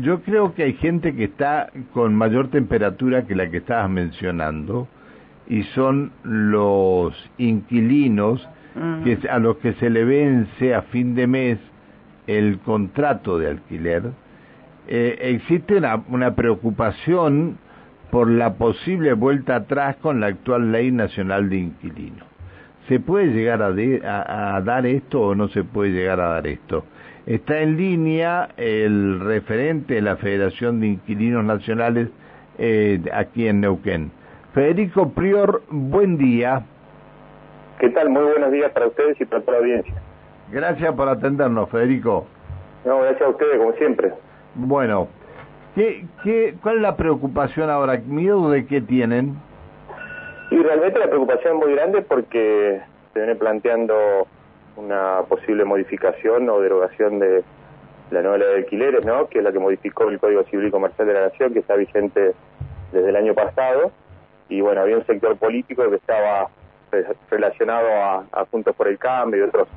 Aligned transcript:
yo 0.00 0.22
creo 0.22 0.54
que 0.54 0.64
hay 0.64 0.74
gente 0.74 1.14
que 1.14 1.24
está 1.24 1.70
con 1.92 2.14
mayor 2.14 2.48
temperatura 2.48 3.26
que 3.26 3.34
la 3.34 3.50
que 3.50 3.58
estabas 3.58 3.90
mencionando 3.90 4.88
y 5.46 5.62
son 5.74 6.12
los 6.22 7.14
inquilinos 7.38 8.46
que, 9.04 9.18
a 9.28 9.38
los 9.38 9.56
que 9.58 9.72
se 9.74 9.90
le 9.90 10.04
vence 10.04 10.74
a 10.74 10.82
fin 10.82 11.14
de 11.14 11.26
mes 11.26 11.58
el 12.26 12.58
contrato 12.60 13.38
de 13.38 13.48
alquiler. 13.48 14.12
Eh, 14.86 15.18
existe 15.20 15.76
una, 15.76 16.02
una 16.08 16.34
preocupación 16.34 17.58
por 18.10 18.30
la 18.30 18.54
posible 18.54 19.12
vuelta 19.14 19.56
atrás 19.56 19.96
con 19.96 20.20
la 20.20 20.28
actual 20.28 20.72
ley 20.72 20.90
nacional 20.90 21.48
de 21.50 21.56
inquilinos. 21.58 22.26
¿Se 22.88 23.00
puede 23.00 23.26
llegar 23.26 23.62
a, 23.62 24.60
dar 24.62 24.86
esto 24.86 25.20
o 25.20 25.34
no 25.34 25.48
se 25.48 25.62
puede 25.62 25.90
llegar 25.90 26.20
a 26.20 26.28
dar 26.28 26.46
esto? 26.46 26.84
Está 27.28 27.58
en 27.58 27.76
línea 27.76 28.48
el 28.56 29.20
referente 29.20 29.92
de 29.92 30.00
la 30.00 30.16
Federación 30.16 30.80
de 30.80 30.86
Inquilinos 30.86 31.44
Nacionales 31.44 32.08
eh, 32.56 33.02
aquí 33.12 33.46
en 33.46 33.60
Neuquén. 33.60 34.10
Federico 34.54 35.10
Prior, 35.10 35.60
buen 35.68 36.16
día. 36.16 36.62
¿Qué 37.80 37.90
tal? 37.90 38.08
Muy 38.08 38.22
buenos 38.22 38.50
días 38.50 38.72
para 38.72 38.86
ustedes 38.86 39.20
y 39.20 39.26
para 39.26 39.42
toda 39.42 39.58
la 39.58 39.62
audiencia. 39.62 39.92
Gracias 40.50 40.94
por 40.94 41.06
atendernos, 41.06 41.68
Federico. 41.68 42.26
No, 42.86 43.00
gracias 43.00 43.20
a 43.20 43.28
ustedes, 43.28 43.58
como 43.58 43.72
siempre. 43.74 44.10
Bueno, 44.54 45.08
¿qué, 45.74 46.06
qué, 46.24 46.54
¿cuál 46.62 46.76
es 46.76 46.80
la 46.82 46.96
preocupación 46.96 47.68
ahora? 47.68 48.00
¿Miedo 48.06 48.50
de 48.50 48.64
qué 48.64 48.80
tienen? 48.80 49.36
Y 50.50 50.56
realmente 50.62 50.98
la 50.98 51.08
preocupación 51.08 51.58
es 51.58 51.66
muy 51.66 51.74
grande 51.74 52.00
porque 52.00 52.80
se 53.12 53.18
viene 53.18 53.34
planteando 53.34 54.26
una 54.78 55.22
posible 55.28 55.64
modificación 55.64 56.48
o 56.48 56.60
derogación 56.60 57.18
de 57.18 57.42
la 58.10 58.22
ley 58.22 58.40
de 58.40 58.56
alquileres, 58.56 59.04
¿no? 59.04 59.28
que 59.28 59.38
es 59.38 59.44
la 59.44 59.52
que 59.52 59.58
modificó 59.58 60.08
el 60.08 60.18
Código 60.18 60.44
Civil 60.44 60.68
y 60.68 60.70
Comercial 60.70 61.06
de 61.08 61.14
la 61.14 61.20
Nación, 61.28 61.52
que 61.52 61.58
está 61.58 61.74
vigente 61.74 62.34
desde 62.92 63.08
el 63.08 63.16
año 63.16 63.34
pasado. 63.34 63.92
Y 64.48 64.60
bueno, 64.60 64.80
había 64.80 64.96
un 64.96 65.04
sector 65.04 65.36
político 65.36 65.88
que 65.90 65.96
estaba 65.96 66.48
relacionado 67.30 67.88
a, 67.90 68.24
a 68.32 68.44
Juntos 68.46 68.74
por 68.74 68.88
el 68.88 68.98
Cambio 68.98 69.44
y 69.44 69.48
otros 69.48 69.68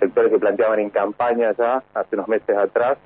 sectores 0.00 0.32
que 0.32 0.38
planteaban 0.38 0.80
en 0.80 0.90
campaña 0.90 1.52
ya 1.52 1.82
hace 1.94 2.16
unos 2.16 2.28
meses 2.28 2.56
atrás 2.56 2.98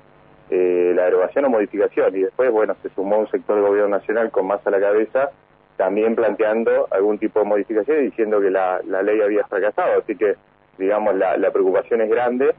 eh, 0.49 0.93
la 0.95 1.05
derogación 1.05 1.45
o 1.45 1.49
modificación. 1.49 2.15
Y 2.15 2.21
después, 2.21 2.51
bueno, 2.51 2.75
se 2.81 2.89
sumó 2.89 3.19
un 3.19 3.29
sector 3.29 3.55
del 3.55 3.65
gobierno 3.65 3.97
nacional 3.97 4.31
con 4.31 4.47
más 4.47 4.65
a 4.65 4.71
la 4.71 4.79
cabeza 4.79 5.31
también 5.77 6.15
planteando 6.15 6.87
algún 6.91 7.17
tipo 7.17 7.39
de 7.39 7.45
modificación 7.45 7.99
y 7.99 8.03
diciendo 8.03 8.39
que 8.39 8.49
la, 8.49 8.79
ley 8.81 9.21
había 9.21 9.43
fracasado. 9.45 10.01
Así 10.01 10.15
que, 10.15 10.35
digamos, 10.77 11.15
la, 11.15 11.51
preocupación 11.51 12.01
es 12.01 12.09
grande. 12.09 12.53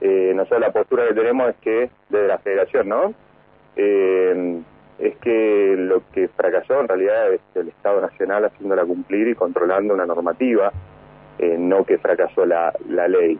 Eh, 0.00 0.32
nosotros 0.34 0.60
la 0.60 0.72
postura 0.72 1.06
que 1.08 1.14
tenemos 1.14 1.50
es 1.50 1.56
que, 1.56 1.90
desde 2.08 2.28
la 2.28 2.38
federación, 2.38 2.88
¿no? 2.88 3.14
Eh, 3.76 4.60
es 4.98 5.16
que 5.18 5.76
lo 5.78 6.02
que 6.12 6.28
fracasó 6.28 6.80
en 6.80 6.88
realidad 6.88 7.32
es 7.32 7.40
el 7.54 7.68
Estado 7.68 8.00
Nacional 8.00 8.44
haciéndola 8.44 8.84
cumplir 8.84 9.28
y 9.28 9.34
controlando 9.34 9.94
una 9.94 10.06
normativa, 10.06 10.72
eh, 11.38 11.56
no 11.58 11.84
que 11.84 11.98
fracasó 11.98 12.44
la, 12.44 12.72
la 12.88 13.08
ley. 13.08 13.38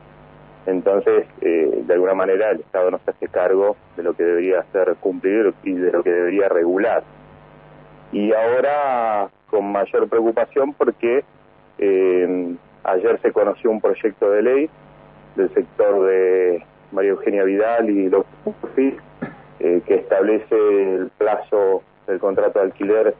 Entonces, 0.67 1.27
eh, 1.41 1.83
de 1.87 1.95
alguna 1.95 2.15
manera, 2.15 2.51
el 2.51 2.61
Estado 2.61 2.91
no 2.91 2.99
se 3.05 3.11
hace 3.11 3.29
cargo 3.29 3.77
de 3.97 4.03
lo 4.03 4.15
que 4.15 4.23
debería 4.23 4.61
hacer 4.61 4.97
cumplir 5.01 5.53
y 5.63 5.73
de 5.73 5.93
lo 5.93 6.03
que 6.03 6.11
debería 6.11 6.49
regular 6.49 7.03
y 8.13 8.33
ahora 8.33 9.29
con 9.49 9.71
mayor 9.71 10.09
preocupación 10.09 10.73
porque 10.75 11.25
ayer 12.85 13.21
se 13.23 13.33
conoció 13.33 13.71
un 13.71 13.81
proyecto 13.81 14.31
de 14.31 14.43
ley 14.43 14.71
del 15.37 15.53
sector 15.55 16.07
de 16.07 16.65
María 16.93 17.11
Eugenia 17.11 17.45
Vidal 17.45 17.89
y 17.91 18.09
los 18.09 18.25
eh, 18.77 19.83
que 19.87 19.95
establece 19.95 20.55
el 20.55 21.11
plazo 21.17 21.83
del 22.07 22.19
contrato 22.19 22.59
de 22.59 22.65
alquiler 22.67 23.15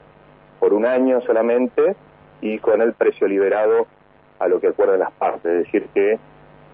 por 0.59 0.73
un 0.73 0.87
año 0.87 1.21
solamente 1.23 1.95
y 2.41 2.59
con 2.59 2.81
el 2.81 2.93
precio 2.95 3.29
liberado 3.29 3.87
a 4.39 4.49
lo 4.49 4.61
que 4.61 4.69
acuerdan 4.69 5.01
las 5.01 5.13
partes, 5.13 5.45
es 5.45 5.65
decir 5.65 5.87
que 5.93 6.19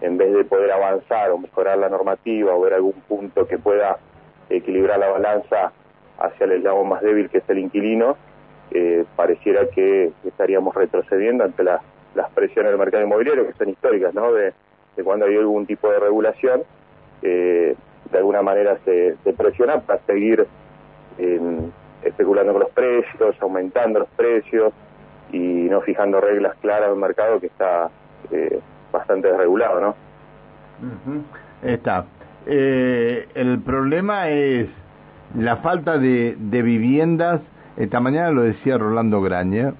en 0.01 0.17
vez 0.17 0.33
de 0.33 0.45
poder 0.45 0.71
avanzar 0.71 1.31
o 1.31 1.37
mejorar 1.37 1.77
la 1.77 1.89
normativa 1.89 2.53
o 2.53 2.61
ver 2.61 2.73
algún 2.73 2.93
punto 2.93 3.47
que 3.47 3.57
pueda 3.57 3.97
equilibrar 4.49 4.99
la 4.99 5.09
balanza 5.09 5.71
hacia 6.19 6.45
el 6.45 6.53
eslabón 6.53 6.89
más 6.89 7.01
débil 7.01 7.29
que 7.29 7.39
es 7.39 7.49
el 7.49 7.59
inquilino, 7.59 8.15
eh, 8.71 9.05
pareciera 9.15 9.67
que 9.67 10.11
estaríamos 10.25 10.75
retrocediendo 10.75 11.43
ante 11.43 11.63
las 12.17 12.29
presiones 12.31 12.71
del 12.71 12.79
mercado 12.79 13.03
inmobiliario, 13.03 13.47
que 13.47 13.53
son 13.53 13.69
históricas, 13.69 14.13
¿no? 14.13 14.33
De, 14.33 14.53
cuando 15.03 15.27
hay 15.27 15.37
algún 15.37 15.67
tipo 15.67 15.89
de 15.89 15.99
regulación, 15.99 16.63
eh, 17.21 17.75
de 18.11 18.17
alguna 18.17 18.41
manera 18.41 18.77
se, 18.83 19.15
presiona 19.37 19.79
para 19.81 19.99
seguir 20.05 20.47
especulando 22.03 22.53
con 22.53 22.61
los 22.61 22.71
precios, 22.71 23.35
aumentando 23.39 23.99
los 23.99 24.09
precios 24.09 24.73
y 25.31 25.37
no 25.37 25.81
fijando 25.81 26.19
reglas 26.19 26.55
claras 26.61 26.89
del 26.89 26.99
mercado 26.99 27.39
que 27.39 27.47
está 27.47 27.89
eh, 28.31 28.59
bastante 28.91 29.27
desregulado, 29.29 29.81
¿no? 29.81 29.95
Está. 31.61 32.05
el 32.45 33.61
problema 33.63 34.29
es 34.29 34.67
la 35.35 35.57
falta 35.57 35.97
de, 35.97 36.35
viviendas, 36.37 37.41
esta 37.75 37.99
mañana 37.99 38.31
lo 38.31 38.43
decía 38.43 38.77
Rolando 38.77 39.21
Graña, 39.21 39.73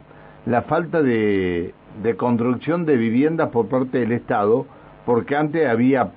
la 0.47 0.61
falta 0.61 1.01
de, 1.01 1.73
construcción 2.15 2.85
de 2.85 2.95
viviendas 2.95 3.49
por 3.49 3.67
parte 3.67 3.99
del 3.99 4.13
Estado, 4.13 4.65
porque 5.05 5.35
antes 5.35 5.67
había, 5.67 6.11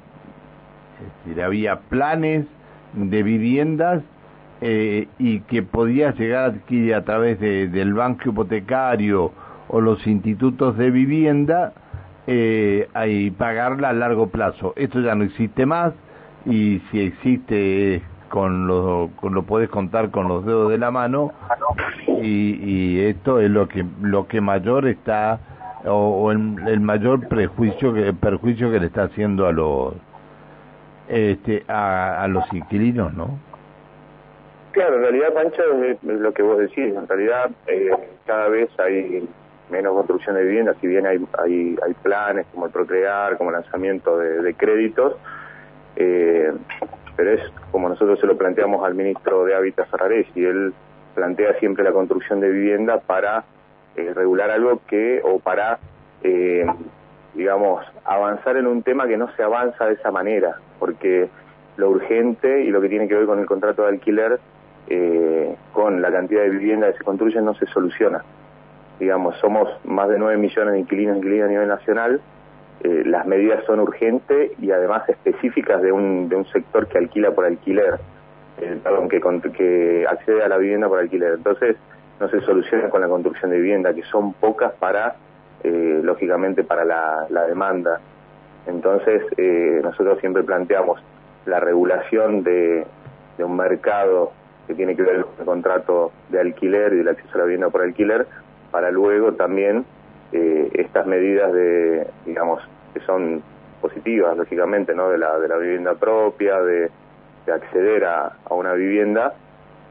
había 1.43 1.81
planes 1.81 2.47
de 2.95 3.23
viviendas 3.25 4.03
eh, 4.61 5.09
y 5.19 5.41
que 5.41 5.63
podía 5.63 6.13
llegar 6.13 6.55
aquí 6.63 6.93
a 6.93 7.05
través 7.05 7.41
del 7.41 7.93
banco 7.93 8.31
hipotecario 8.31 9.33
o 9.69 9.81
los 9.81 10.07
institutos 10.07 10.77
de 10.77 10.91
vivienda 10.91 11.73
eh, 12.27 12.89
y 13.09 13.31
pagarla 13.33 13.89
a 13.89 13.93
largo 13.93 14.29
plazo. 14.29 14.75
Esto 14.77 15.01
ya 15.01 15.15
no 15.17 15.25
existe 15.25 15.67
más 15.67 15.93
y 16.47 16.81
si 16.91 17.01
existe 17.01 18.03
con 18.29 18.69
lo, 18.69 19.11
con 19.17 19.35
lo 19.35 19.43
puedes 19.43 19.69
contar 19.69 20.11
con 20.11 20.29
los 20.29 20.47
dedos 20.47 20.71
de 20.71 20.79
la 20.79 20.93
mano 20.93 21.33
y, 22.23 23.01
esto 23.01 23.41
es 23.41 23.51
lo 23.51 23.69
que 23.69 23.85
lo 24.03 24.27
que 24.27 24.41
mayor 24.41 24.87
está 24.87 25.41
o, 25.85 26.31
el, 26.31 26.81
mayor 26.81 27.29
prejuicio 27.29 27.95
que 27.95 28.13
perjuicio 28.13 28.71
que 28.71 28.81
le 28.81 28.87
está 28.87 29.05
haciendo 29.05 29.47
a 29.47 29.53
los 29.53 29.95
este 31.09 31.65
a, 31.69 32.27
los 32.29 32.45
inquilinos 32.53 33.13
no 33.15 33.39
claro 34.73 34.97
en 34.97 35.03
realidad 35.03 35.35
Pancho 35.35 35.63
es 35.85 36.03
lo 36.03 36.33
que 36.33 36.43
vos 36.43 36.59
decís. 36.59 36.95
En 36.95 37.09
realidad 37.09 37.51
eh, 37.67 37.91
cada 38.27 38.49
vez 38.49 38.69
hay 38.79 39.29
menos 39.71 39.95
construcción 39.95 40.37
de 40.37 40.45
viviendas 40.45 40.77
si 40.81 40.87
bien 40.87 41.07
hay 41.07 41.19
hay, 41.39 41.77
hay 41.85 41.95
planes 42.03 42.47
como 42.53 42.67
el 42.67 42.73
procrear 42.73 43.37
como 43.37 43.51
el 43.51 43.57
lanzamiento 43.57 44.19
de, 44.19 44.43
de 44.43 44.55
créditos 44.55 45.17
eh, 45.97 46.53
pero 47.17 47.33
es 47.33 47.43
como 47.71 47.89
nosotros 47.89 48.19
se 48.19 48.27
lo 48.27 48.37
planteamos 48.37 48.85
al 48.85 48.95
ministro 48.95 49.45
de 49.45 49.55
Hábitat 49.55 49.89
Ferrares 49.91 50.27
y 50.35 50.45
él 50.45 50.73
plantea 51.15 51.59
siempre 51.59 51.85
la 51.85 51.93
construcción 51.93 52.41
de 52.41 52.51
vivienda 52.51 53.01
para 53.01 53.45
eh, 53.97 54.13
regular 54.15 54.51
algo 54.51 54.81
que, 54.87 55.21
o 55.25 55.39
para, 55.39 55.79
eh, 56.23 56.67
digamos, 57.35 57.85
avanzar 58.05 58.57
en 58.57 58.67
un 58.67 58.83
tema 58.83 59.07
que 59.07 59.17
no 59.17 59.31
se 59.37 59.43
avanza 59.43 59.87
de 59.87 59.95
esa 59.95 60.11
manera, 60.11 60.57
porque 60.79 61.29
lo 61.77 61.91
urgente 61.91 62.63
y 62.63 62.71
lo 62.71 62.81
que 62.81 62.89
tiene 62.89 63.09
que 63.09 63.15
ver 63.15 63.27
con 63.27 63.39
el 63.39 63.47
contrato 63.47 63.83
de 63.83 63.89
alquiler, 63.89 64.39
eh, 64.89 65.55
con 65.73 66.03
la 66.03 66.13
cantidad 66.13 66.43
de 66.43 66.51
viviendas 66.51 66.93
que 66.93 66.99
se 66.99 67.05
construyen, 67.05 67.45
no 67.45 67.55
se 67.55 67.67
soluciona. 67.67 68.23
Digamos, 68.99 69.37
somos 69.39 69.69
más 69.85 70.09
de 70.09 70.19
9 70.19 70.37
millones 70.37 70.75
de 70.75 70.81
inquilinos 70.81 71.17
y 71.17 71.19
inquilinas 71.19 71.47
a 71.47 71.51
nivel 71.51 71.69
nacional, 71.69 72.21
eh, 72.83 73.03
las 73.05 73.27
medidas 73.27 73.63
son 73.67 73.81
urgentes 73.81 74.53
y 74.59 74.71
además 74.71 75.07
específicas 75.09 75.83
de 75.83 75.93
un, 75.93 76.31
de 76.31 76.37
un 76.37 76.47
sector 76.47 76.87
que 76.89 76.97
alquila 76.97 77.31
por 77.33 77.45
alquiler, 77.45 77.99
eh, 78.61 78.79
perdón, 78.83 79.09
que, 79.09 79.21
que 79.53 80.07
accede 80.09 80.43
a 80.43 80.49
la 80.49 80.59
vivienda 80.59 80.89
por 80.89 80.99
alquiler. 80.99 81.35
Entonces, 81.35 81.77
no 82.19 82.29
se 82.29 82.41
soluciona 82.43 82.89
con 82.91 83.01
la 83.01 83.09
construcción 83.09 83.51
de 83.51 83.59
vivienda, 83.59 83.95
que 83.95 84.03
son 84.03 84.35
pocas 84.35 84.73
para, 84.73 85.17
eh, 85.65 86.01
lógicamente, 86.03 86.65
para 86.65 86.85
la, 86.85 87.27
la 87.31 87.47
demanda. 87.47 88.01
Entonces, 88.67 89.23
nosotros 89.83 90.21
siempre 90.21 90.43
planteamos 90.43 91.03
la 91.47 91.61
regulación 91.61 92.43
de, 92.43 92.87
de 93.39 93.45
un 93.45 93.57
mercado 93.57 94.33
que 94.67 94.75
tiene 94.75 94.95
que 94.95 95.03
ver 95.03 95.25
con 95.25 95.35
el 95.39 95.45
contrato 95.47 96.13
de 96.29 96.41
alquiler 96.41 96.93
y 96.93 96.99
del 96.99 97.09
acceso 97.09 97.35
a 97.35 97.39
la 97.39 97.45
vivienda 97.45 97.71
por 97.71 97.83
alquiler, 97.83 98.27
para 98.71 98.91
luego 98.91 99.33
también 99.33 99.85
eh, 100.33 100.71
estas 100.75 101.07
medidas 101.07 101.53
de, 101.53 102.07
digamos, 102.25 102.63
que 102.95 103.01
son 103.01 103.43
positivas, 103.81 104.37
lógicamente, 104.37 104.95
¿no? 104.95 105.11
De 105.11 105.19
la, 105.19 105.39
de 105.41 105.49
la 105.49 105.57
vivienda 105.57 105.95
propia, 105.95 106.61
de, 106.61 106.91
acceder 107.51 108.05
a, 108.05 108.33
una 108.51 108.73
vivienda, 108.73 109.35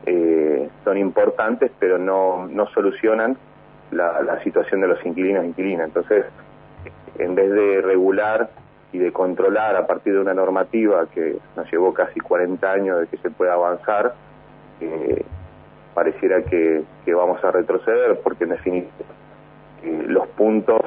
eh, 0.05 0.69
son 0.83 0.97
importantes, 0.97 1.71
pero 1.79 1.97
no, 1.97 2.47
no 2.47 2.67
solucionan 2.67 3.37
la, 3.91 4.41
situación 4.43 4.81
de 4.81 4.87
los 4.87 5.05
inquilinos 5.05 5.43
e 5.43 5.47
inquilinas. 5.47 5.87
Entonces, 5.87 6.25
en 7.17 7.35
vez 7.35 7.51
de 7.51 7.81
regular 7.81 8.49
y 8.91 8.97
de 8.97 9.11
controlar 9.11 9.75
a 9.75 9.87
partir 9.87 10.13
de 10.13 10.19
una 10.19 10.33
normativa 10.33 11.07
que 11.13 11.37
nos 11.55 11.71
llevó 11.71 11.93
casi 11.93 12.19
40 12.19 12.71
años 12.71 12.99
de 12.99 13.07
que 13.07 13.17
se 13.17 13.29
pueda 13.29 13.53
avanzar, 13.53 14.15
eh, 14.81 15.23
pareciera 15.93 16.41
que, 16.43 16.83
vamos 17.07 17.43
a 17.43 17.51
retroceder 17.51 18.19
porque 18.23 18.43
en 18.43 18.51
definitiva 18.51 18.91
eh, 19.83 20.03
los 20.07 20.27
puntos 20.29 20.79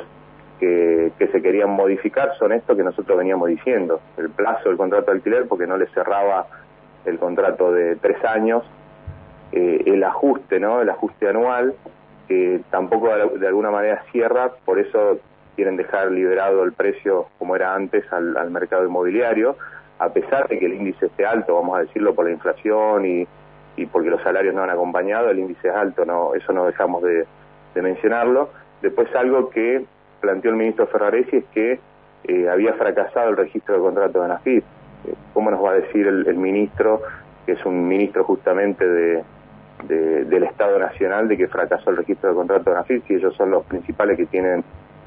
que, 0.61 1.13
que, 1.19 1.27
se 1.27 1.43
querían 1.43 1.71
modificar 1.71 2.37
son 2.39 2.53
estos 2.53 2.77
que 2.77 2.85
nosotros 2.85 3.19
veníamos 3.19 3.49
diciendo, 3.49 4.01
el 4.17 4.31
plazo 4.31 4.69
del 4.69 4.79
contrato 4.79 5.11
de 5.11 5.19
alquiler 5.19 5.49
porque 5.49 5.67
no 5.67 5.77
le 5.77 5.89
cerraba 5.89 6.47
el 7.05 7.19
contrato 7.19 7.73
de 7.73 7.97
tres 7.97 8.23
años, 8.25 8.65
eh, 9.53 9.83
el 9.87 10.03
ajuste, 10.05 10.61
¿no? 10.61 10.81
El 10.81 10.91
ajuste 10.91 11.29
anual, 11.29 11.75
que 12.29 12.61
tampoco 12.71 13.09
de 13.09 13.47
alguna 13.47 13.71
manera 13.71 14.03
cierra, 14.13 14.53
por 14.65 14.79
eso 14.79 15.19
quieren 15.57 15.77
dejar 15.77 16.11
liberado 16.11 16.65
el 16.65 16.73
precio 16.73 17.27
como 17.39 17.57
era 17.57 17.75
antes 17.75 18.11
al, 18.13 18.51
mercado 18.51 18.85
inmobiliario, 18.87 19.57
a 19.99 20.09
pesar 20.09 20.49
de 20.49 20.59
que 20.59 20.67
el 20.67 20.75
índice 20.75 21.07
esté 21.07 21.27
alto, 21.27 21.55
vamos 21.55 21.77
a 21.77 21.81
decirlo, 21.83 22.15
por 22.15 22.25
la 22.25 22.33
inflación 22.33 23.05
y, 23.05 23.27
y 23.77 23.87
porque 23.87 24.11
los 24.11 24.23
salarios 24.23 24.55
no 24.55 24.63
han 24.63 24.71
acompañado, 24.71 25.31
el 25.31 25.39
índice 25.39 25.69
es 25.69 25.75
alto, 25.75 26.05
no 26.05 26.35
eso 26.35 26.53
no 26.53 26.67
dejamos 26.67 27.03
de, 27.03 27.27
mencionarlo. 27.75 28.51
Después 28.81 29.15
algo 29.15 29.51
que 29.51 29.85
planteó 30.21 30.51
el 30.51 30.57
ministro 30.57 30.87
Ferraresi 30.87 31.37
es 31.37 31.45
que 31.55 31.81
eh, 32.25 32.49
había 32.49 32.75
fracasado 32.75 33.31
el 33.31 33.37
registro 33.37 33.75
de 33.75 33.81
contratos 33.81 34.15
de 34.15 34.25
ANAFIP. 34.25 34.65
¿Cómo 35.33 35.51
nos 35.51 35.65
va 35.65 35.73
a 35.73 35.75
decir 35.75 36.07
el, 36.07 36.37
ministro, 36.37 37.03
que 37.47 37.53
es 37.53 37.65
un 37.65 37.89
ministro 37.89 38.25
justamente 38.25 38.87
de, 38.87 39.25
del 39.89 40.45
Estado 40.45 40.79
Nacional, 40.79 41.29
de 41.29 41.37
que 41.37 41.49
fracasó 41.49 41.91
el 41.91 41.97
registro 41.97 42.31
de 42.31 42.37
contratos 42.37 42.67
de 42.67 42.73
ANAFIP, 42.73 43.07
si 43.07 43.15
ellos 43.15 43.35
son 43.37 43.51
los 43.51 43.65
principales 43.65 44.17
que 44.17 44.27
tienen 44.27 44.65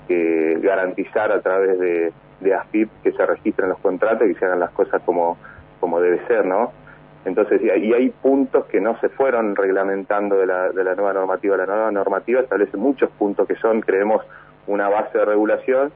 que 0.07 0.59
garantizar 0.61 1.31
a 1.31 1.41
través 1.41 1.79
de, 1.79 2.13
de 2.41 2.53
AFIP 2.53 2.89
que 3.03 3.11
se 3.11 3.25
registren 3.25 3.69
los 3.69 3.79
contratos 3.79 4.27
y 4.27 4.33
que 4.33 4.39
se 4.39 4.45
hagan 4.45 4.59
las 4.59 4.71
cosas 4.71 5.01
como, 5.03 5.37
como 5.79 5.99
debe 5.99 6.25
ser, 6.27 6.45
¿no? 6.45 6.71
Entonces, 7.25 7.59
y 7.63 7.91
hay 7.91 8.09
puntos 8.09 8.65
que 8.65 8.79
no 8.79 8.99
se 8.99 9.09
fueron 9.09 9.55
reglamentando 9.55 10.37
de 10.37 10.45
la, 10.45 10.69
de 10.69 10.83
la 10.83 10.93
nueva 10.93 11.13
normativa. 11.13 11.57
La 11.57 11.65
nueva 11.65 11.91
normativa 11.91 12.41
establece 12.41 12.77
muchos 12.77 13.09
puntos 13.11 13.47
que 13.47 13.55
son, 13.55 13.81
creemos, 13.81 14.21
una 14.67 14.89
base 14.89 15.17
de 15.17 15.25
regulación 15.25 15.91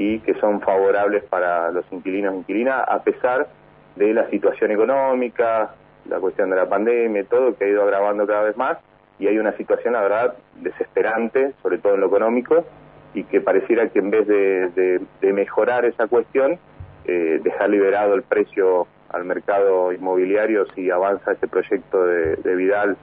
y 0.00 0.18
que 0.20 0.32
son 0.40 0.62
favorables 0.62 1.22
para 1.24 1.70
los 1.72 1.84
inquilinos 1.92 2.32
e 2.32 2.36
inquilinas, 2.38 2.88
a 2.88 3.02
pesar 3.02 3.48
de 3.96 4.14
la 4.14 4.30
situación 4.30 4.70
económica, 4.70 5.74
la 6.08 6.18
cuestión 6.18 6.48
de 6.48 6.56
la 6.56 6.66
pandemia, 6.66 7.22
todo 7.24 7.54
que 7.54 7.66
ha 7.66 7.68
ido 7.68 7.82
agravando 7.82 8.26
cada 8.26 8.44
vez 8.44 8.56
más, 8.56 8.78
y 9.18 9.26
hay 9.26 9.36
una 9.36 9.52
situación, 9.58 9.92
la 9.92 10.00
verdad, 10.00 10.36
desesperante, 10.54 11.52
sobre 11.62 11.76
todo 11.76 11.96
en 11.96 12.00
lo 12.00 12.06
económico, 12.06 12.64
y 13.12 13.24
que 13.24 13.42
pareciera 13.42 13.90
que 13.90 13.98
en 13.98 14.10
vez 14.10 14.26
de, 14.26 15.02
mejorar 15.34 15.84
esa 15.84 16.06
cuestión, 16.06 16.58
eh, 17.04 17.38
dejar 17.42 17.68
liberado 17.68 18.14
el 18.14 18.22
precio 18.22 18.86
al 19.10 19.26
mercado 19.26 19.92
inmobiliario 19.92 20.64
si 20.74 20.90
avanza 20.90 21.32
este 21.32 21.46
proyecto 21.46 22.06
de, 22.06 22.56
Vidal 22.56 22.96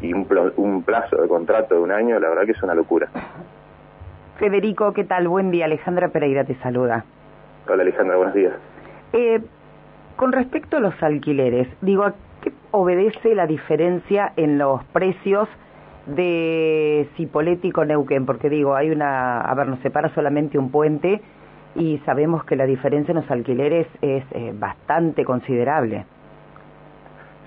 y 0.00 0.12
un 0.12 0.84
plazo 0.84 1.16
de 1.16 1.26
contrato 1.26 1.74
de 1.74 1.80
un 1.80 1.90
año, 1.90 2.20
la 2.20 2.28
verdad 2.28 2.44
que 2.44 2.52
es 2.52 2.62
una 2.62 2.76
locura. 2.76 3.08
Federico, 4.38 4.92
¿qué 4.92 5.04
tal? 5.04 5.28
Buen 5.28 5.50
día. 5.50 5.66
Alejandra 5.66 6.08
Pereira 6.08 6.44
te 6.44 6.54
saluda. 6.56 7.04
Hola 7.68 7.82
Alejandra, 7.82 8.16
buenos 8.16 8.34
días. 8.34 8.52
Eh, 9.12 9.40
con 10.16 10.32
respecto 10.32 10.76
a 10.76 10.80
los 10.80 11.00
alquileres, 11.02 11.68
digo, 11.80 12.04
¿a 12.04 12.14
qué 12.42 12.52
obedece 12.72 13.34
la 13.34 13.46
diferencia 13.46 14.32
en 14.36 14.58
los 14.58 14.82
precios 14.86 15.48
de 16.06 17.08
Cipolletti 17.16 17.70
con 17.70 17.88
Neuquén, 17.88 18.26
porque 18.26 18.50
digo, 18.50 18.74
hay 18.74 18.90
una, 18.90 19.40
a 19.40 19.54
ver, 19.54 19.68
nos 19.68 19.78
separa 19.80 20.10
solamente 20.10 20.58
un 20.58 20.70
puente 20.70 21.22
y 21.76 21.98
sabemos 22.04 22.44
que 22.44 22.56
la 22.56 22.66
diferencia 22.66 23.12
en 23.12 23.20
los 23.20 23.30
alquileres 23.30 23.86
es 24.02 24.24
eh, 24.32 24.52
bastante 24.54 25.24
considerable. 25.24 26.04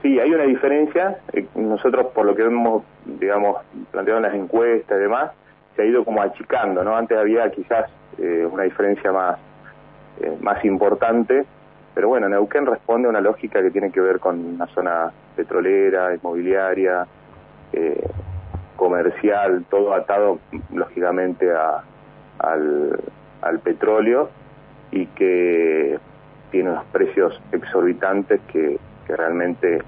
Sí, 0.02 0.20
hay 0.20 0.34
una 0.34 0.44
diferencia. 0.44 1.18
Eh, 1.34 1.46
nosotros, 1.56 2.08
por 2.14 2.26
lo 2.26 2.36
que 2.36 2.44
hemos, 2.44 2.84
digamos, 3.06 3.58
planteado 3.92 4.20
en 4.20 4.24
las 4.24 4.36
encuestas 4.36 4.98
y 4.98 5.02
demás, 5.02 5.32
se 5.78 5.84
ha 5.84 5.86
ido 5.86 6.04
como 6.04 6.22
achicando, 6.22 6.84
¿no? 6.84 6.98
Antes 6.98 7.18
había 7.18 7.50
quizás 7.52 7.90
eh, 8.18 8.46
una 8.52 8.64
diferencia 8.64 9.14
más, 9.14 9.38
más 10.42 10.66
importante, 10.66 11.46
pero 11.98 12.10
bueno, 12.10 12.30
Neuquén 12.30 12.66
responde 12.66 13.08
a 13.08 13.10
una 13.10 13.22
lógica 13.22 13.60
que 13.62 13.72
tiene 13.72 13.92
que 13.92 14.02
ver 14.02 14.20
con 14.20 14.40
una 14.44 14.68
zona 14.68 15.12
petrolera, 15.36 16.14
inmobiliaria, 16.14 17.08
eh, 17.74 18.08
comercial, 18.76 19.66
todo 19.68 19.96
atado 19.96 20.40
lógicamente 20.72 21.52
al, 21.52 23.00
petróleo 23.64 24.30
y 24.92 25.08
que 25.08 25.98
tiene 26.52 26.70
unos 26.70 26.86
precios 26.92 27.42
exorbitantes 27.52 28.42
que, 28.52 28.80
realmente 29.08 29.82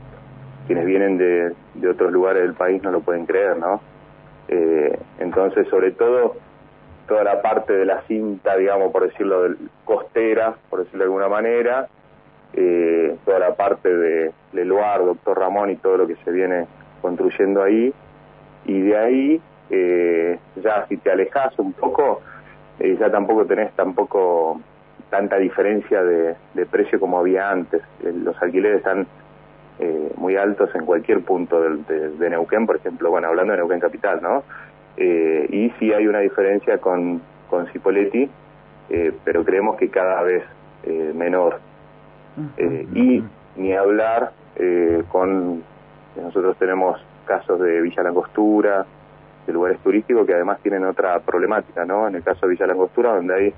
quienes 0.66 0.86
vienen 0.86 1.20
de, 1.20 1.54
de, 1.76 1.90
otros 1.90 2.12
lugares 2.12 2.42
del 2.42 2.54
país 2.54 2.82
no 2.82 2.90
lo 2.90 3.02
pueden 3.02 3.26
creer, 3.28 3.58
¿no? 3.58 3.82
Eh, 4.50 5.00
entonces, 5.20 5.68
sobre 5.70 5.92
todo, 5.92 6.36
toda 7.08 7.24
la 7.24 7.42
parte 7.42 7.74
de 7.74 7.86
la 7.86 8.02
cinta, 8.02 8.58
digamos, 8.58 8.92
por 8.92 9.04
decirlo, 9.10 9.44
del, 9.44 9.58
costera, 9.86 10.56
por 10.70 10.80
decirlo 10.80 11.00
de 11.00 11.06
alguna 11.06 11.30
manera, 11.30 11.88
eh, 12.54 13.16
toda 13.26 13.40
la 13.40 13.56
parte 13.56 13.96
de 13.96 14.32
Leluar, 14.54 15.06
Doctor 15.06 15.40
Ramón 15.40 15.70
y 15.70 15.76
todo 15.76 15.98
lo 15.98 16.08
que 16.08 16.16
se 16.18 16.32
viene 16.32 16.66
construyendo 17.02 17.64
ahí, 17.64 17.94
y 18.66 18.82
de 18.82 18.98
ahí 18.98 19.42
eh, 19.70 20.40
ya 20.62 20.86
si 20.88 20.98
te 20.98 21.12
alejas 21.12 21.58
un 21.60 21.74
poco 21.74 22.22
eh, 22.80 22.98
ya 23.00 23.12
tampoco 23.12 23.46
tenés 23.46 23.72
tampoco 23.74 24.62
tanta 25.10 25.38
diferencia 25.38 26.02
de, 26.04 26.36
precio 26.72 27.00
como 27.00 27.20
había 27.20 27.50
antes. 27.50 27.82
Eh, 28.04 28.14
los 28.14 28.42
alquileres 28.42 28.78
están 28.78 29.06
muy 30.18 30.36
altos 30.36 30.70
en 30.76 30.86
cualquier 30.86 31.22
punto 31.22 31.62
de, 31.62 32.10
de, 32.10 32.30
Neuquén 32.30 32.66
por 32.66 32.76
ejemplo 32.76 33.10
bueno 33.10 33.28
hablando 33.28 33.54
de 33.54 33.60
Neuquén 33.60 33.80
capital 33.80 34.22
no 34.22 34.44
y 34.98 35.72
sí 35.80 35.94
hay 35.94 36.06
una 36.06 36.20
diferencia 36.20 36.80
con 36.80 37.22
con 37.50 37.68
Cipoletti 37.68 38.30
pero 39.24 39.46
creemos 39.46 39.78
que 39.78 39.90
cada 39.90 40.22
vez 40.24 40.44
menor. 41.16 41.60
Y 42.94 43.24
ni 43.56 43.74
hablar 43.74 44.32
con 45.10 45.64
nosotros 46.22 46.58
tenemos 46.58 47.00
casos 47.26 47.60
de 47.60 47.82
Villa 47.82 48.04
Langostura, 48.04 48.86
de 49.46 49.54
lugares 49.54 49.80
turísticos 49.80 50.26
que 50.26 50.34
además 50.34 50.60
tienen 50.62 50.84
otra 50.86 51.20
problemática, 51.20 51.86
¿no? 51.86 52.08
En 52.08 52.16
el 52.16 52.24
caso 52.24 52.46
de 52.46 52.54
Villa 52.54 52.68
Langostura, 52.68 53.16
donde 53.16 53.34
hay 53.34 53.54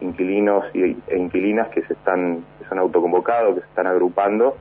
inquilinos 0.00 0.64
y, 0.74 0.96
e 1.08 1.18
inquilinas 1.18 1.68
que 1.68 1.82
se 1.82 1.94
están, 1.94 2.44
que 2.58 2.68
son 2.68 2.78
autoconvocados, 2.78 3.54
que 3.54 3.60
se 3.60 3.66
están 3.66 3.86
agrupando, 3.86 4.56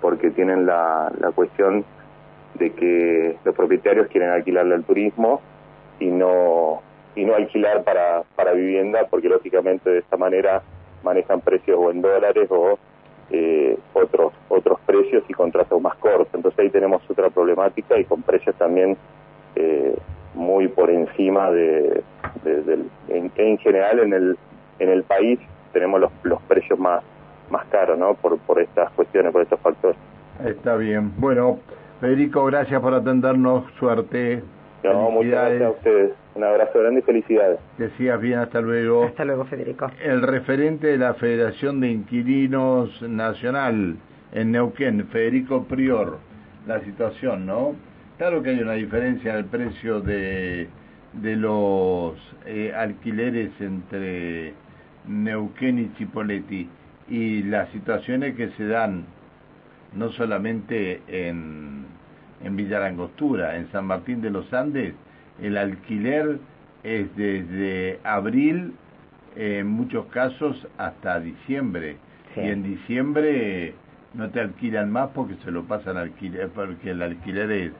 porque 0.00 0.30
tienen 0.30 0.66
la, 0.66 1.12
la 1.20 1.30
cuestión 1.32 1.84
de 2.54 2.72
que 2.72 3.36
los 3.44 3.54
propietarios 3.54 4.08
quieren 4.08 4.30
alquilarle 4.30 4.74
al 4.74 4.84
turismo 4.84 5.40
y 6.00 6.06
no 6.06 6.82
y 7.14 7.24
no 7.24 7.34
alquilar 7.34 7.82
para, 7.82 8.22
para 8.36 8.52
vivienda, 8.52 9.08
porque 9.10 9.28
lógicamente 9.28 9.90
de 9.90 9.98
esta 9.98 10.16
manera 10.16 10.62
manejan 11.02 11.40
precios 11.40 11.76
o 11.80 11.90
en 11.90 12.00
dólares 12.00 12.48
o 12.50 12.78
eh, 13.30 13.76
otros 13.92 14.32
otros 14.48 14.78
precios 14.86 15.24
y 15.28 15.34
contratos 15.34 15.80
más 15.80 15.96
cortos. 15.96 16.28
Entonces 16.32 16.58
ahí 16.60 16.70
tenemos 16.70 17.02
otra 17.10 17.30
problemática 17.30 17.98
y 17.98 18.04
con 18.04 18.22
precios 18.22 18.54
también 18.56 18.96
eh, 19.56 19.96
muy 20.34 20.68
por 20.68 20.90
encima 20.90 21.50
de, 21.50 22.02
en, 23.08 23.58
general 23.58 23.98
en 24.00 24.12
el 24.12 24.38
en 24.78 24.88
el 24.90 25.02
país 25.02 25.40
tenemos 25.72 26.00
los, 26.00 26.12
los 26.22 26.40
precios 26.42 26.78
más 26.78 27.02
más 27.50 27.66
caros, 27.66 27.98
¿no? 27.98 28.14
Por 28.14 28.38
por 28.38 28.60
estas 28.60 28.90
cuestiones, 28.92 29.32
por 29.32 29.42
estos 29.42 29.60
factores. 29.60 29.96
Está 30.44 30.76
bien. 30.76 31.12
Bueno, 31.18 31.58
Federico, 32.00 32.44
gracias 32.44 32.80
por 32.80 32.94
atendernos. 32.94 33.64
Suerte. 33.78 34.42
No, 34.84 35.10
muchas 35.10 35.30
gracias 35.30 35.62
a 35.62 35.70
ustedes. 35.70 36.12
Un 36.36 36.44
abrazo 36.44 36.78
grande 36.78 37.00
y 37.00 37.02
felicidades. 37.02 37.58
Decías 37.78 38.20
bien, 38.20 38.38
hasta 38.38 38.60
luego. 38.60 39.04
Hasta 39.04 39.24
luego, 39.24 39.44
Federico. 39.46 39.90
El 40.00 40.22
referente 40.22 40.86
de 40.86 40.98
la 40.98 41.14
Federación 41.14 41.80
de 41.80 41.88
Inquilinos 41.88 43.02
Nacional 43.02 43.96
en 44.32 44.52
Neuquén, 44.52 45.08
Federico 45.08 45.64
Prior, 45.64 46.18
la 46.66 46.80
situación, 46.80 47.46
¿no? 47.46 47.74
Claro 48.18 48.42
que 48.42 48.50
hay 48.50 48.60
una 48.60 48.74
diferencia 48.74 49.32
en 49.32 49.38
el 49.38 49.44
precio 49.46 50.00
de, 50.00 50.68
de 51.14 51.36
los 51.36 52.14
eh, 52.46 52.72
alquileres 52.76 53.50
entre 53.60 54.54
Neuquén 55.08 55.78
y 55.80 55.92
Chipoleti 55.94 56.68
y 57.08 57.42
las 57.44 57.68
situaciones 57.70 58.34
que 58.36 58.50
se 58.50 58.66
dan 58.66 59.04
no 59.94 60.10
solamente 60.12 61.00
en, 61.08 61.86
en 62.44 62.56
Villarangostura, 62.56 63.56
en 63.56 63.70
San 63.72 63.86
Martín 63.86 64.20
de 64.20 64.30
los 64.30 64.52
Andes, 64.52 64.94
el 65.40 65.56
alquiler 65.56 66.38
es 66.82 67.14
desde 67.16 68.00
abril, 68.04 68.74
en 69.36 69.66
muchos 69.66 70.06
casos, 70.06 70.66
hasta 70.76 71.20
diciembre. 71.20 71.96
Y 72.36 72.40
en 72.40 72.62
diciembre 72.62 73.74
no 74.14 74.30
te 74.30 74.40
alquilan 74.40 74.92
más 74.92 75.08
porque 75.14 75.34
se 75.44 75.50
lo 75.50 75.64
pasan 75.64 75.96
alquiler, 75.96 76.48
porque 76.50 76.90
el 76.90 77.02
alquiler 77.02 77.50
es, 77.50 77.72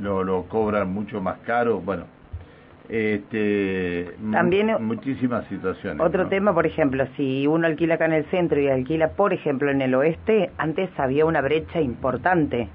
lo, 0.00 0.24
lo 0.24 0.44
cobran 0.44 0.92
mucho 0.92 1.20
más 1.20 1.38
caro. 1.40 1.80
Bueno, 1.80 2.06
este, 2.88 4.10
También 4.30 4.72
muchísimas 4.80 5.46
situaciones. 5.46 6.00
Otro 6.04 6.28
tema, 6.28 6.52
por 6.52 6.66
ejemplo, 6.66 7.06
si 7.16 7.46
uno 7.46 7.66
alquila 7.66 7.94
acá 7.94 8.06
en 8.06 8.12
el 8.12 8.24
centro 8.26 8.60
y 8.60 8.68
alquila, 8.68 9.12
por 9.12 9.32
ejemplo, 9.32 9.70
en 9.70 9.82
el 9.82 9.94
oeste, 9.94 10.50
antes 10.58 10.90
había 10.98 11.24
una 11.24 11.40
brecha 11.40 11.80
importante. 11.80 12.68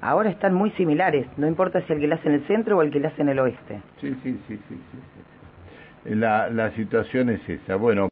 Ahora 0.00 0.30
están 0.30 0.54
muy 0.54 0.70
similares, 0.72 1.26
no 1.38 1.46
importa 1.46 1.80
si 1.82 1.92
alquilas 1.92 2.24
en 2.26 2.32
el 2.32 2.46
centro 2.46 2.76
o 2.76 2.80
alquilas 2.80 3.18
en 3.18 3.28
el 3.30 3.38
oeste. 3.38 3.80
Sí, 4.00 4.14
sí, 4.22 4.38
sí, 4.46 4.56
sí. 4.56 4.58
sí, 4.68 4.76
sí. 4.90 6.14
La, 6.14 6.50
la 6.50 6.70
situación 6.72 7.30
es 7.30 7.48
esa. 7.48 7.76
Bueno. 7.76 8.02